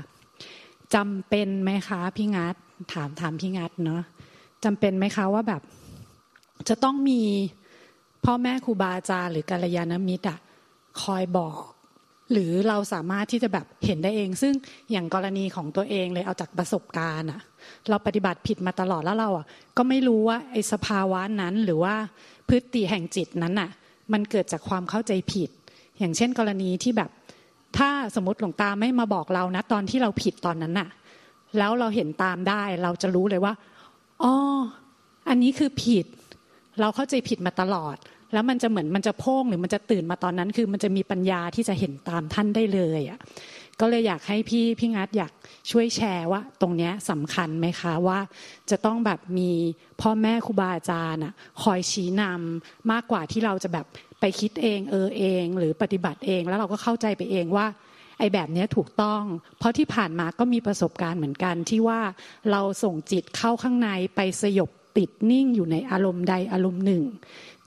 [0.96, 2.56] จำเป็นไหมคะพี่งัด
[2.94, 4.02] ถามถามพี่งัดเนาะ
[4.64, 5.62] จำเป็นไหมคะว่าแบบ
[6.70, 7.22] จะต้องมี
[8.26, 10.40] พ่อแม่ครูบาอาจารย์หรือกัลยาณมิตรอะ
[11.02, 11.56] คอยบอก
[12.32, 14.54] หรือเราสามารถที่จะแบบเห็นได้เอง ซึ่ง
[14.92, 17.42] อย่างกรณีของตัวเองเลยเอาจากประสบการณ์อะ
[17.90, 19.46] เราปฏิบัติผิดมาตลอดแล้วเราอะ
[19.78, 21.96] ก็ไม่รู้ว่าไอ้สภาวะนั้นหรือว่า
[22.48, 23.70] พฤติแห่งจิตนั้นอะ
[24.14, 25.50] มันเกิดจากความเข้าใจผิด
[26.00, 27.10] อย่างเช่นกรณีที่แบบ
[27.78, 30.90] ถ้าสมมติหลวงตาไม่มาบอกเรานะตอนที่เราผิดตอนนั้นน่ะ
[31.58, 33.54] แล้วเราเห็นตามได้ เราจะรู้เลยว่า
[34.24, 34.34] อ๋อ
[35.30, 36.06] อันนี้คือผิด
[36.80, 37.96] เราเข้าใจผิดมาตลอด
[38.34, 43.20] แล้วมันจะเหมือนมันจะพ่งหรือมันจะตื่นมาตอนนั้น คือมันจะมีปัญญาที่จะเห็นตามท่านได้เลยอะ
[43.82, 45.32] ก็เลยอยากให้พี่พี่งัดอยาก
[45.72, 48.20] ช่วยแชร์ว่า ตรงนี้สำคัญไหมคะว่า
[48.70, 49.52] จะต้องแบบมี
[50.02, 53.86] พ่อแม่ครูบาอาจารย์อะคอยชี้นำมากกว่าที่เราจะแบบ
[54.20, 57.68] ไปคิดเองเออเอง หรือปฏิบัติเอง แล้วเราก็เข้าใจไปเองว่า
[58.20, 59.24] ไอ้แบบนี้ถูกต้อง
[59.58, 62.00] เพราะที่ผ่านมาก็มีประสบการณ์เหมือนกันที่ว่า
[62.52, 67.04] เราส่งจิตเข้าข้างในไปสยบติดนิ่งอยู่ในอารมณ์ใดอารมณ์หนึ่ง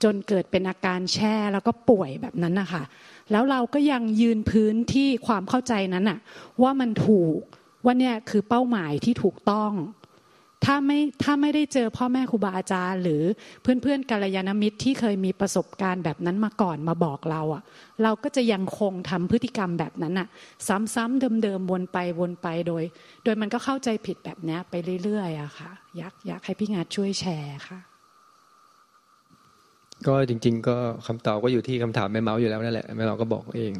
[0.03, 2.83] จนเกิดเป็นอาการแช่แล้วก็ป่วยแบบนั้นนะคะ
[3.31, 6.19] แล้วเราก็ยังยืนพื้นที่ความเข้าใจนั้นอะ
[6.61, 7.39] ว่ามันถูก
[7.85, 9.73] ว่าเนี่ยคือเป้าหมายที่ถูกต้อง
[10.65, 13.23] ถ้าไม่ถ้าไม่ได้เจอพ่อแม่ครูบาอาจารย์ หรือ
[13.61, 17.63] เพื่อนเพื่อนกัลยาณมิตรที่เคยมีประสบการณ์แบบนั้นมาก่อนมาบอกเราอะ
[18.03, 20.27] เราก็จะยังคงทำพฤติกรรมแบบนั้นอะ
[20.67, 22.83] ซ้ำๆเดิมๆวนไปวนไปโดย
[23.23, 27.79] โดยมันก็เข้าใจผิดแบบนี้ไปเรื่อยๆอะค่ะอยากอยากให้พี่งาช่วยแชร์ค่ะ
[30.07, 30.75] ก็จริง ๆ ก็
[31.07, 33.73] คำตอบก็อยู่ที่คำถามแม่เมาส์อยู่แล้วนั่นแหละแม่เราก็บอกเอง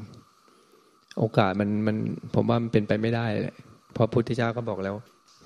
[1.20, 1.96] โอกาสมันมัน
[2.36, 3.56] ผมว่ามันเป็นไปไม่ได้เลย
[3.94, 4.96] เพราะพุทธเจ้าก็บอกแล้ว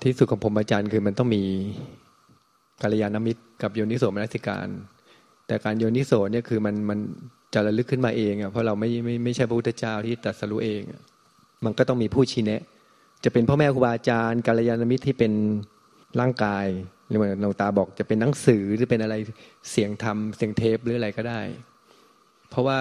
[0.02, 1.42] ที่สุดของผมอาจารย์คือมันต้องมี
[2.82, 4.68] กัลยาณมิตรกับโยนิโสมนสิการ
[5.46, 6.98] แต่การโยนิโสเนี่ยคือมันมัน
[7.54, 10.82] จะระลึกขึ้นมาเองอะเพราะเราไม่ไม่ไม่ใช่พระพุทธเจ้าที่ตรัสรู้เอง
[11.64, 12.62] มันก็ต้องมีผู้ชี้แนะ
[13.24, 15.32] จะเป็นพ่อแม่ครูบาอาจารย์กัลยาณมิตรที่เป็น
[16.20, 16.66] ร่างกาย
[17.10, 19.14] หรือว่าหลวงตาบอกจะเป็นหนังสือหรือเป็นอะไร
[19.70, 21.40] เสียงธรรมเสียงเทปหรืออะไรก็ได้
[22.50, 22.78] เพราะว่า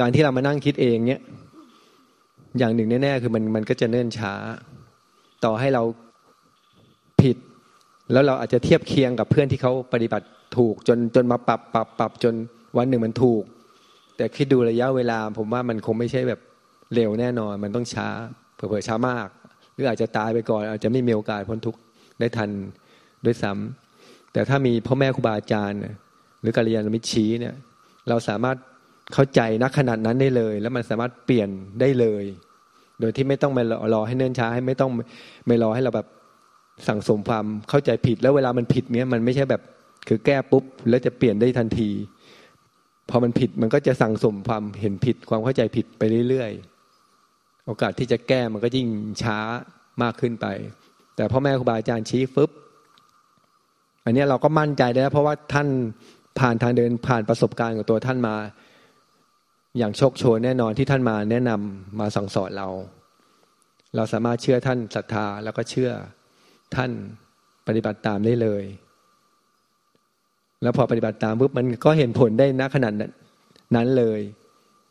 [0.00, 1.22] การที่เรามานั่งคิดเองเนี่ย
[2.58, 4.34] อย่างหนึ่งแน่ๆคือมันมันก็จะเนิ่นช้า
[5.44, 5.82] ต่อให้เรา
[7.22, 7.36] ผิด
[8.12, 12.34] แล้วเราอาจจะเทียบเคียงกับเพื่อนที่เขาปฏิบัติถูกจนจนมาปรับปรับปรับจน
[12.76, 13.42] วันหนึ่งมันถูก
[14.16, 16.40] แต่คิดดูระยะเวลา ผมว่ามันคงไม่ใช่แบบ
[16.94, 18.08] เร็วแน่นอน มันต้องช้า
[18.54, 19.28] เผื่อช้ามาก
[19.72, 21.80] หรืออาจจะตายไปก่อน อาจจะไม่มีโอกาสพ้นทุกข์
[22.20, 22.50] ได้ทัน
[23.26, 25.80] ด้วยซ้ำแต่ถ้ามีพ่อแม่ครูบาอาจารย์
[26.40, 27.54] หรือกัลยาณมิตรชี้เนี่ย
[28.08, 28.56] เราสามารถ
[29.12, 31.48] เข้าใจนักขนาดนั้นได้เลย แล้วมันสามารถเปลี่ยน
[31.80, 32.24] ได้เลย
[33.00, 33.62] โดยที่ไม่ต้องมา
[33.94, 34.90] รอให้เนิ่นช้าให้ไม่ต้อง
[35.46, 36.08] ไม่รอให้เราแบบ
[36.88, 39.62] สั่งสมความเข้าใจผิดแล้วเวลามันผิดเนี้ยมันไม่ใช่แบบ
[40.08, 41.90] คือแก้ปุ๊บแล้วจะเปลี่ยนได้ทันที
[43.10, 48.88] พอมันผิดมันก็จะสั่งสมความเห็นผิดความเข้าใจผิดไปเรื่อยๆ โอกาสที่จะแก้มันก็ยิ่ง
[49.22, 49.38] ช้า
[50.02, 50.46] มากขึ้นไป
[51.16, 52.50] แต่พ่อแม่ครูบาอาจารย์ชี้ฟึบ
[54.06, 55.68] อันนี้เราก็มั่นใจได้เพราะว่าท่าน
[56.38, 58.36] ผ่านทางเดินผ่านประสบการณ์ของตัวท่านมา
[59.78, 62.68] อย่างโชคโชนแน่นอนที่ท่านมาแนะนำมาสั่งสอนเรา
[63.96, 65.90] เราสามารถเชื่อท่านศรัทธาแล้วก็เชื่อ
[66.76, 66.90] ท่าน
[67.66, 68.64] ปฏิบัติตามได้เลย
[70.62, 72.94] แล้วพอปฏิบัติตามปุ๊บมันก็เห็นผลได้ณขนาด
[73.76, 74.20] นั้นเลย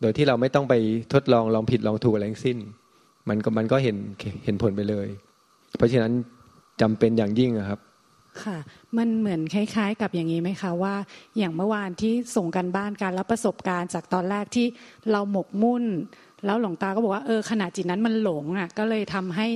[0.01, 0.73] โดยที่เราไม่ต้องไป
[1.13, 2.58] ทดลองลองผิดลองถูกอะไรทั้งสิ้น
[3.30, 3.97] มันก็มันก็เห็น
[4.45, 5.08] เห็นผลไปเลย
[5.78, 6.12] เพราะฉะนั้น
[6.82, 7.80] จำเป็นอย่างยิ่งครับ
[8.43, 8.58] ค่ะ
[8.98, 10.95] มันเหมือนคล้าย ๆ กับอย่างนี้ไหมคะว่า
[11.38, 14.67] อย่างเมื่อวานที่ส่งกันบ้านการรับประสบการณ์จากตอนแรกที่
[15.12, 15.84] เราหมกมุ่น
[16.45, 19.48] แล้วหลวงตาก็บอกว่าเออขณะจิตนั้นมันหลงอะก็เลยทำให้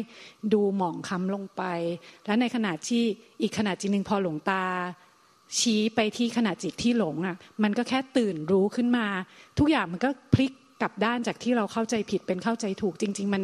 [0.53, 1.63] ดูหมองคล้ำลงไป
[2.25, 3.03] แล้วในขณะที่
[3.41, 4.63] อีกขณะจิตหนึ่งพอหลวงตา
[5.59, 9.07] ชี้ไปที่ขณะจิตที่หลงอะ มันก็แค่ตื่นรู้ขึ้นมา
[9.59, 13.43] ทุกอย่างมันก็พลิกกลับด้านจากที่เราเข้าใจผิดเป็นเข้าใจถูกจริง ๆ มัน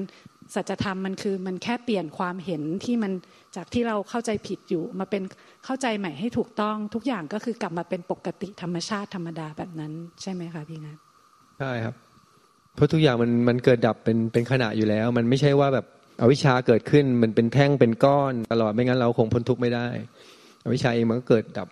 [0.56, 3.12] สัจธรรมมันคือมันแค่เปลี่ยนความเห็นที่มัน
[3.56, 5.24] จากที่เราเข้าใจผิดอยู่มาเป็น
[5.66, 9.92] เข้าใจใหม่ให้ถูกต้องทุกอย่างก็คือกลับมาเป็นปกติธรรมชาติธรรมดาแบบนั้น
[10.22, 10.98] ใช่ไหมคะพี่นัท
[11.60, 11.96] ใช่ครับ
[12.76, 15.86] เพราะทุกอย่างมันมันเกิดดับเป็นเป็นขณะอยู่แล้ว มันไม่ใช่ว่าแบบ
[16.22, 19.88] อวิชชาเกิดขึ้นมันเป็นแท่งเป็นก้อนตลอดไม่งั้นเราคงพ้นทุกข์ไม่ได้
[20.64, 21.68] อวิชชาเองมันก็เกิดดับ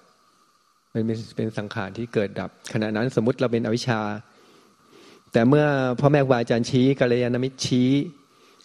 [0.94, 4.00] มันเป็นเป็นสังขารที่เกิดดับ ขณะนั้นสมมติเราเป็นอวิชชา
[5.32, 5.66] แต่เมื่อ
[6.00, 7.90] พ่อแม่ครูอาจารย์ชี้กัลยาณมิตรชี้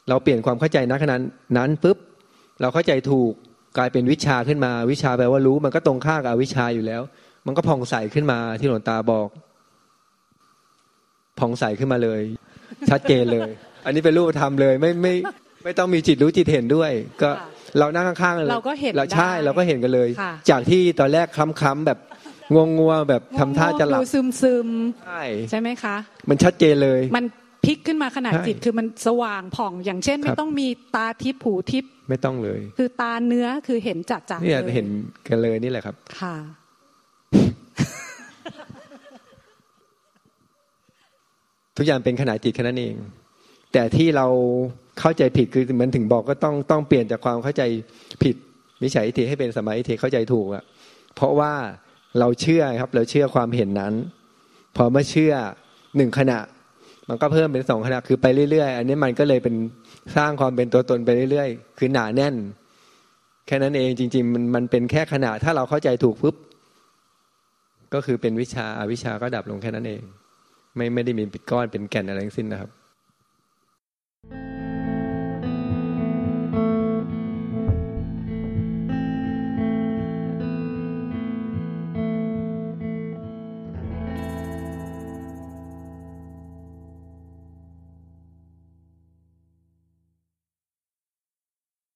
[0.08, 1.16] เราเปลี่ยนความเข้าใจณขณะ
[1.58, 1.98] นั้นปุ๊บ
[2.60, 3.32] เราเข้าใจถูก
[3.78, 7.02] กลายเป็นวิชาขึ้นมา วิชาแปลว่ารู้ มันก็ตรงข้ากับวิชาอยู่แล้ว
[7.46, 9.28] มันก็ผ่องใสขึ้นมาที่หลวงตาบอก
[11.38, 12.20] ผ่องใสขึ้นมาเลย
[12.90, 13.48] ชัดเจนเลย
[13.84, 15.14] อันนี้เป็นรูปธรรมเลยไม่ไม่
[15.64, 16.90] ไม่ต้องมีจิตรู้จิตเห็นด้วย
[17.22, 17.30] ก็
[17.78, 20.08] เรานั่งข้างๆเลยเราก็เห็นเราใช่เราก็เห็นกันเลย
[20.50, 21.98] จากที่ตอนแรกคล้ำๆแบบ
[22.56, 24.68] งงงัวแบบทำท่าจะหลับซึมซึม
[25.06, 25.96] ใช่ใช่ไหมคะ
[26.28, 27.37] มันชัดเจนเลย มันพ
[27.68, 34.86] ลิกขึ้นมาขนาดจิตคือมันสว่างผ่อง อย่างเช่น ไม่ต้องมีตาทิพย์ผูทิพย์ไม่ต้องเลย คือตาเนื้อคือเห็นจัดจัดเนี่ยเห็น
[35.28, 36.36] กันเลยนี่แหละครับ ค่ะ
[41.76, 42.94] ทุกอย่างเป็นขนาดจิตแค่นั้นเอง
[43.72, 44.26] แต่ที่เรา
[45.00, 47.62] เข้าใจผิดคือมันถึงบอกก็ต้องต้องเปลี่ยนจากความเข้าใจ
[48.22, 48.36] ผิด
[48.82, 50.64] มิจฉาทิฏฐิให้เป็นสมัยทิฏฐิเข้าใจถูกอะ
[51.14, 51.52] เพราะว่า
[52.18, 53.94] เราเชื่อครับ เราเชื่อความเห็นนั้น
[54.76, 55.32] พอเมื่อเชื่อ
[55.96, 56.38] หนึ่งขณะ
[57.08, 59.54] มันก็เพิ่มเป็นสองขนาดคือไปเรื่อยๆ อันนี้มันก็เลยเป็น
[60.16, 62.34] สร้างความเป็นตัวตนไปเรื่อยๆ คือหนาแน่น
[63.46, 66.36] แค่นั้นเองจริง ๆ มันมันเป็นแค่ขนาดถ้าเราเข้าใจถูกปุ๊บ
[67.94, 70.02] ก็คือเป็นวิชาอาวิชาก็ดับลงแค่นั้นเอง
[70.76, 72.70] ไม่ไม่ได้มีปิดก้อนเป็นแก่นอะไรทั้งสิ้นนะครับ